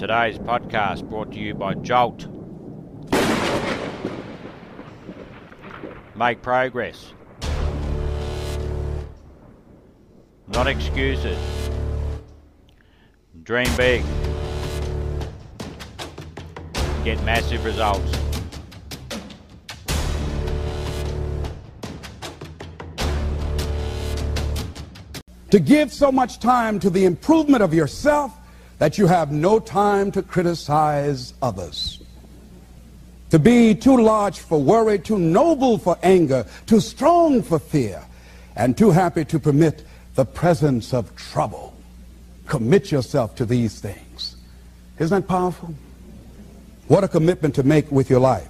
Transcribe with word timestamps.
Today's 0.00 0.38
podcast 0.38 1.06
brought 1.10 1.30
to 1.32 1.38
you 1.38 1.52
by 1.52 1.74
Jolt. 1.74 2.26
Make 6.16 6.40
progress. 6.40 7.12
Not 10.48 10.68
excuses. 10.68 11.36
Dream 13.42 13.68
big. 13.76 14.02
Get 17.04 17.22
massive 17.24 17.62
results. 17.66 18.10
to 25.50 25.58
give 25.58 25.92
so 25.92 26.10
much 26.12 26.38
time 26.38 26.78
to 26.78 26.88
the 26.88 27.04
improvement 27.04 27.60
of 27.60 27.74
yourself 27.74 28.32
that 28.80 28.96
you 28.96 29.06
have 29.06 29.30
no 29.30 29.60
time 29.60 30.10
to 30.10 30.22
criticize 30.22 31.34
others. 31.42 32.00
To 33.28 33.38
be 33.38 33.74
too 33.74 34.00
large 34.00 34.38
for 34.38 34.58
worry, 34.58 34.98
too 34.98 35.18
noble 35.18 35.76
for 35.76 35.98
anger, 36.02 36.46
too 36.64 36.80
strong 36.80 37.42
for 37.42 37.58
fear, 37.58 38.02
and 38.56 38.76
too 38.76 38.90
happy 38.90 39.26
to 39.26 39.38
permit 39.38 39.84
the 40.14 40.24
presence 40.24 40.94
of 40.94 41.14
trouble. 41.14 41.76
Commit 42.46 42.90
yourself 42.90 43.34
to 43.34 43.44
these 43.44 43.78
things. 43.78 44.36
Isn't 44.98 45.20
that 45.20 45.28
powerful? 45.28 45.74
What 46.88 47.04
a 47.04 47.08
commitment 47.08 47.54
to 47.56 47.62
make 47.62 47.92
with 47.92 48.08
your 48.08 48.20
life. 48.20 48.48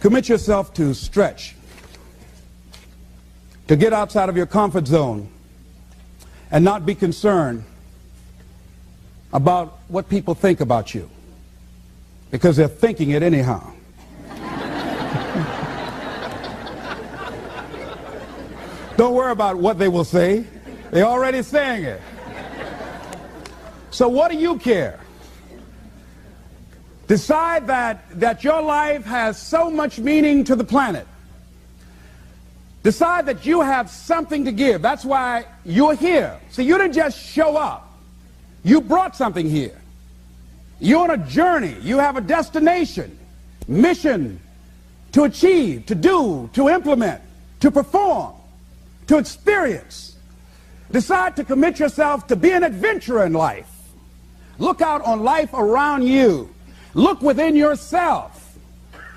Commit 0.00 0.28
yourself 0.28 0.74
to 0.74 0.92
stretch, 0.92 1.56
to 3.68 3.76
get 3.76 3.94
outside 3.94 4.28
of 4.28 4.36
your 4.36 4.44
comfort 4.44 4.86
zone, 4.86 5.30
and 6.50 6.62
not 6.62 6.84
be 6.84 6.94
concerned 6.94 7.64
about 9.36 9.78
what 9.88 10.08
people 10.08 10.34
think 10.34 10.60
about 10.60 10.94
you 10.94 11.08
because 12.30 12.56
they're 12.56 12.66
thinking 12.66 13.10
it 13.10 13.22
anyhow. 13.22 13.72
Don't 18.96 19.14
worry 19.14 19.32
about 19.32 19.58
what 19.58 19.78
they 19.78 19.88
will 19.88 20.04
say. 20.04 20.46
They're 20.90 21.04
already 21.04 21.42
saying 21.42 21.84
it. 21.84 22.00
So 23.90 24.08
what 24.08 24.30
do 24.30 24.38
you 24.38 24.56
care? 24.58 24.98
Decide 27.06 27.66
that, 27.66 28.06
that 28.18 28.42
your 28.42 28.62
life 28.62 29.04
has 29.04 29.38
so 29.40 29.70
much 29.70 29.98
meaning 29.98 30.44
to 30.44 30.56
the 30.56 30.64
planet 30.64 31.06
Decide 32.86 33.26
that 33.26 33.44
you 33.44 33.62
have 33.62 33.90
something 33.90 34.44
to 34.44 34.52
give. 34.52 34.80
That's 34.80 35.04
why 35.04 35.46
you're 35.64 35.96
here. 35.96 36.38
See, 36.50 36.62
you 36.62 36.78
didn't 36.78 36.92
just 36.92 37.20
show 37.20 37.56
up. 37.56 37.85
You 38.66 38.80
brought 38.80 39.14
something 39.14 39.48
here. 39.48 39.80
You're 40.80 41.04
on 41.04 41.10
a 41.10 41.24
journey. 41.28 41.76
You 41.82 41.98
have 41.98 42.16
a 42.16 42.20
destination, 42.20 43.16
mission 43.68 44.40
to 45.12 45.22
achieve, 45.22 45.86
to 45.86 45.94
do, 45.94 46.50
to 46.54 46.68
implement, 46.68 47.22
to 47.60 47.70
perform, 47.70 48.34
to 49.06 49.18
experience. 49.18 50.16
Decide 50.90 51.36
to 51.36 51.44
commit 51.44 51.78
yourself 51.78 52.26
to 52.26 52.34
be 52.34 52.50
an 52.50 52.64
adventurer 52.64 53.24
in 53.24 53.34
life. 53.34 53.70
Look 54.58 54.82
out 54.82 55.00
on 55.04 55.22
life 55.22 55.50
around 55.54 56.02
you. 56.02 56.52
Look 56.92 57.22
within 57.22 57.54
yourself 57.54 58.58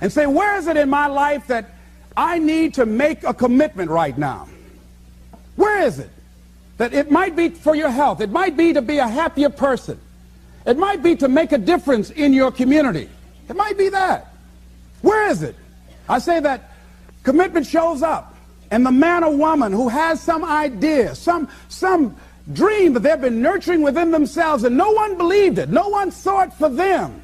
and 0.00 0.12
say, 0.12 0.26
where 0.26 0.56
is 0.56 0.66
it 0.66 0.76
in 0.76 0.90
my 0.90 1.06
life 1.06 1.46
that 1.46 1.70
I 2.16 2.40
need 2.40 2.74
to 2.74 2.84
make 2.86 3.22
a 3.22 3.32
commitment 3.32 3.90
right 3.90 4.16
now. 4.16 4.48
Where 5.56 5.82
is 5.82 5.98
it? 5.98 6.10
That 6.78 6.92
it 6.92 7.10
might 7.10 7.34
be 7.36 7.48
for 7.50 7.74
your 7.74 7.90
health. 7.90 8.20
It 8.20 8.30
might 8.30 8.56
be 8.56 8.72
to 8.72 8.82
be 8.82 8.98
a 8.98 9.08
happier 9.08 9.48
person. 9.48 9.98
It 10.66 10.76
might 10.76 11.02
be 11.02 11.16
to 11.16 11.28
make 11.28 11.52
a 11.52 11.58
difference 11.58 12.10
in 12.10 12.32
your 12.32 12.50
community. 12.50 13.08
It 13.48 13.56
might 13.56 13.78
be 13.78 13.88
that. 13.90 14.34
Where 15.02 15.28
is 15.28 15.42
it? 15.42 15.54
I 16.08 16.18
say 16.18 16.40
that 16.40 16.72
commitment 17.22 17.66
shows 17.66 18.02
up. 18.02 18.34
And 18.70 18.84
the 18.84 18.92
man 18.92 19.22
or 19.22 19.34
woman 19.34 19.72
who 19.72 19.88
has 19.88 20.20
some 20.20 20.44
idea, 20.44 21.14
some, 21.14 21.48
some 21.68 22.16
dream 22.52 22.92
that 22.94 23.00
they've 23.00 23.20
been 23.20 23.40
nurturing 23.40 23.82
within 23.82 24.10
themselves 24.10 24.64
and 24.64 24.76
no 24.76 24.90
one 24.90 25.16
believed 25.16 25.58
it, 25.58 25.68
no 25.68 25.88
one 25.88 26.10
saw 26.10 26.42
it 26.42 26.52
for 26.52 26.68
them. 26.68 27.22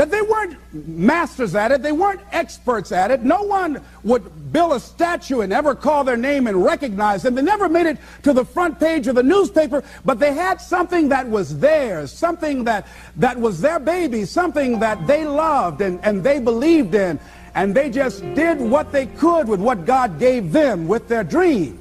That 0.00 0.10
they 0.10 0.22
weren't 0.22 0.56
masters 0.72 1.54
at 1.54 1.72
it, 1.72 1.82
they 1.82 1.92
weren't 1.92 2.22
experts 2.32 2.90
at 2.90 3.10
it. 3.10 3.22
No 3.22 3.42
one 3.42 3.82
would 4.02 4.50
build 4.50 4.72
a 4.72 4.80
statue 4.80 5.42
and 5.42 5.52
ever 5.52 5.74
call 5.74 6.04
their 6.04 6.16
name 6.16 6.46
and 6.46 6.64
recognize 6.64 7.22
them. 7.22 7.34
They 7.34 7.42
never 7.42 7.68
made 7.68 7.84
it 7.84 7.98
to 8.22 8.32
the 8.32 8.46
front 8.46 8.80
page 8.80 9.08
of 9.08 9.14
the 9.14 9.22
newspaper, 9.22 9.84
but 10.06 10.18
they 10.18 10.32
had 10.32 10.58
something 10.58 11.10
that 11.10 11.28
was 11.28 11.58
theirs, 11.58 12.10
something 12.10 12.64
that, 12.64 12.86
that 13.16 13.38
was 13.38 13.60
their 13.60 13.78
baby, 13.78 14.24
something 14.24 14.78
that 14.80 15.06
they 15.06 15.26
loved 15.26 15.82
and, 15.82 16.02
and 16.02 16.24
they 16.24 16.40
believed 16.40 16.94
in. 16.94 17.20
And 17.54 17.74
they 17.74 17.90
just 17.90 18.22
did 18.34 18.58
what 18.58 18.92
they 18.92 19.04
could 19.04 19.48
with 19.48 19.60
what 19.60 19.84
God 19.84 20.18
gave 20.18 20.50
them 20.50 20.88
with 20.88 21.08
their 21.08 21.24
dream. 21.24 21.78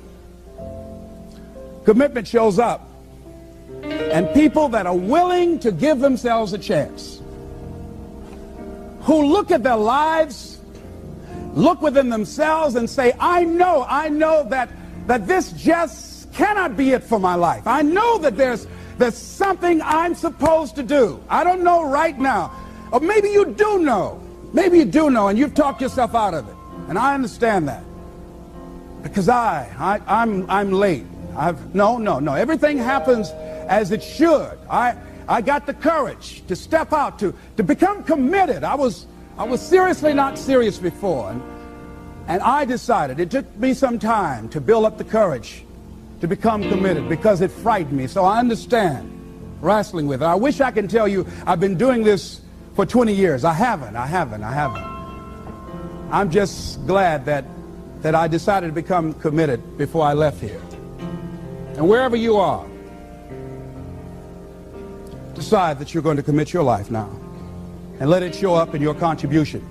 Commitment 1.86 2.28
shows 2.28 2.60
up. 2.60 2.86
And 3.82 4.28
people 4.34 4.68
that 4.68 4.86
are 4.88 4.98
willing 4.98 5.58
to 5.60 5.72
give 5.72 6.02
themselves 6.02 6.52
a 6.52 6.58
chance 6.58 7.09
who 9.10 9.26
look 9.26 9.50
at 9.50 9.64
their 9.64 9.76
lives, 9.76 10.60
look 11.56 11.82
within 11.82 12.10
themselves 12.10 12.76
and 12.76 12.88
say, 12.88 13.12
I 13.20 13.44
know, 13.44 13.84
I 13.90 14.08
know 14.08 14.48
that, 14.50 14.70
that 15.08 15.26
this 15.26 15.52
just 15.54 16.32
cannot 16.32 16.78
be 16.78 16.92
it 16.92 17.04
for 17.04 17.20
my 17.20 17.34
life. 17.34 17.66
I 17.66 17.82
know 17.82 18.20
that 18.20 18.38
there's, 18.38 18.68
there's 19.00 19.18
something 19.18 19.82
I'm 19.82 20.14
supposed 20.14 20.76
to 20.76 20.84
do. 20.84 21.20
I 21.28 21.44
don't 21.44 21.64
know 21.64 21.90
right 21.90 22.20
now. 22.20 22.52
Or 22.92 23.00
maybe 23.00 23.30
you 23.30 23.46
do 23.46 23.80
know. 23.80 24.22
Maybe 24.54 24.78
you 24.78 24.86
do 24.86 25.10
know 25.10 25.30
and 25.30 25.40
you've 25.40 25.56
talked 25.56 25.82
yourself 25.82 26.14
out 26.14 26.36
of 26.36 26.48
it. 26.48 26.56
And 26.88 27.00
I 27.00 27.16
understand 27.16 27.68
that. 27.68 27.84
Because 29.02 29.28
I, 29.28 29.74
I 29.80 30.22
I'm, 30.22 30.48
I'm 30.52 30.72
late. 30.72 31.06
I've, 31.36 31.74
no, 31.74 31.98
no, 31.98 32.20
no. 32.20 32.36
Everything 32.36 32.78
happens 32.78 33.32
as 33.32 33.92
it 33.92 34.04
should. 34.04 34.56
I, 34.70 34.96
I 35.30 35.42
got 35.42 35.68
the 35.68 35.76
courage 35.76 36.44
to 36.48 36.56
step 36.56 36.92
out, 36.92 37.20
to, 37.20 37.36
to 37.58 37.64
become 37.64 38.04
committed. 38.04 38.64
I 38.64 38.74
was, 38.74 39.06
I 39.38 39.44
was 39.44 39.62
seriously 39.62 40.12
not 40.12 40.40
serious 40.40 40.80
before. 40.80 41.30
And, 41.30 41.44
and 42.28 42.42
I 42.42 42.66
decided, 42.66 43.20
it 43.20 43.30
took 43.30 43.56
me 43.56 43.76
some 43.76 44.00
time 44.00 44.50
to 44.50 44.60
build 44.60 44.86
up 44.86 44.98
the 44.98 45.04
courage 45.04 45.64
to 46.22 46.28
become 46.28 46.68
committed 46.68 47.08
because 47.08 47.42
it 47.42 47.52
frightened 47.52 47.96
me. 47.96 48.08
So 48.08 48.26
I 48.26 48.40
understand 48.40 49.16
wrestling 49.62 50.08
with 50.08 50.24
it. 50.24 50.26
I 50.26 50.34
wish 50.34 50.62
I 50.62 50.72
can 50.72 50.88
tell 50.88 51.08
you 51.08 51.28
I've 51.46 51.60
been 51.60 51.78
doing 51.78 52.04
this 52.04 52.42
for 52.76 52.88
20 52.88 53.14
years. 53.14 53.46
I 53.46 53.54
haven't, 53.54 53.96
I 53.96 54.08
haven't, 54.08 54.44
I 54.44 54.52
haven't. 54.52 54.84
I'm 56.12 56.32
just 56.32 56.88
glad 56.88 57.26
that, 57.26 57.46
that 58.02 58.16
I 58.16 58.28
decided 58.28 58.68
to 58.68 58.74
become 58.74 59.14
committed 59.14 59.78
before 59.78 60.06
I 60.06 60.14
left 60.14 60.42
here. 60.42 60.62
And 61.76 61.88
wherever 61.88 62.16
you 62.16 62.38
are, 62.38 62.66
decide 65.40 65.80
that 65.80 65.94
you're 65.94 66.04
going 66.04 66.18
to 66.18 66.24
commit 66.24 66.54
your 66.54 66.64
life 66.64 66.92
now. 66.92 67.10
And 68.00 68.10
let 68.10 68.24
it 68.24 68.36
show 68.36 68.54
up 68.54 68.76
in 68.76 68.82
your 68.82 68.94
contribution. 68.94 69.68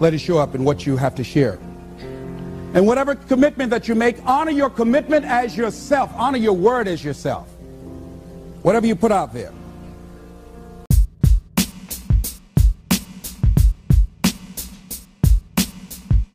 Let 0.00 0.14
it 0.14 0.18
show 0.18 0.38
up 0.38 0.54
in 0.54 0.64
what 0.64 0.86
you 0.86 0.96
have 0.96 1.14
to 1.16 1.24
share. 1.24 1.58
And 2.74 2.86
whatever 2.86 3.14
commitment 3.14 3.70
that 3.70 3.86
you 3.86 3.94
make, 3.94 4.16
honor 4.24 4.50
your 4.50 4.70
commitment 4.70 5.24
as 5.24 5.56
yourself. 5.56 6.10
Honor 6.14 6.38
your 6.38 6.54
word 6.54 6.88
as 6.88 7.04
yourself. 7.04 7.48
Whatever 8.62 8.86
you 8.86 8.96
put 8.96 9.12
out 9.12 9.34
there. 9.34 9.52